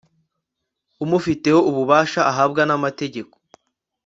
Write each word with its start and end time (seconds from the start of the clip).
umufiteho 1.03 1.59
ububasha 1.69 2.21
ahabwa 2.31 2.61
n'amategeko 2.65 3.35